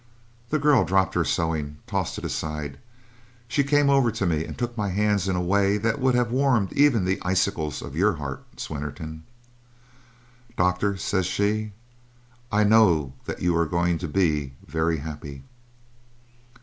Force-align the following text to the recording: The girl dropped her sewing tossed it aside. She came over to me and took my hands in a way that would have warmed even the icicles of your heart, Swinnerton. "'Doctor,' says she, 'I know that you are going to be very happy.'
The 0.49 0.57
girl 0.57 0.83
dropped 0.83 1.13
her 1.13 1.23
sewing 1.23 1.77
tossed 1.85 2.17
it 2.17 2.25
aside. 2.25 2.79
She 3.47 3.63
came 3.63 3.87
over 3.87 4.11
to 4.13 4.25
me 4.25 4.43
and 4.45 4.57
took 4.57 4.75
my 4.75 4.89
hands 4.89 5.27
in 5.27 5.35
a 5.35 5.41
way 5.43 5.77
that 5.77 5.99
would 5.99 6.15
have 6.15 6.31
warmed 6.31 6.73
even 6.73 7.05
the 7.05 7.19
icicles 7.21 7.83
of 7.83 7.95
your 7.95 8.13
heart, 8.13 8.43
Swinnerton. 8.59 9.21
"'Doctor,' 10.57 10.97
says 10.97 11.27
she, 11.27 11.73
'I 12.51 12.63
know 12.63 13.13
that 13.25 13.43
you 13.43 13.55
are 13.55 13.67
going 13.67 13.99
to 13.99 14.07
be 14.07 14.55
very 14.65 14.97
happy.' 14.97 15.43